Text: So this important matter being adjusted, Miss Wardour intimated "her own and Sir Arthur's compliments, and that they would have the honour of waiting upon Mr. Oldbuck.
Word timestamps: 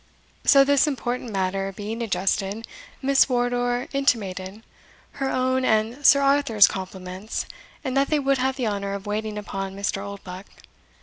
So 0.43 0.63
this 0.63 0.87
important 0.87 1.31
matter 1.31 1.71
being 1.71 2.01
adjusted, 2.01 2.65
Miss 3.03 3.29
Wardour 3.29 3.87
intimated 3.93 4.63
"her 5.21 5.29
own 5.29 5.63
and 5.63 6.03
Sir 6.03 6.21
Arthur's 6.21 6.67
compliments, 6.67 7.45
and 7.83 7.95
that 7.95 8.07
they 8.07 8.17
would 8.17 8.39
have 8.39 8.55
the 8.55 8.65
honour 8.65 8.93
of 8.93 9.05
waiting 9.05 9.37
upon 9.37 9.75
Mr. 9.75 10.01
Oldbuck. 10.03 10.47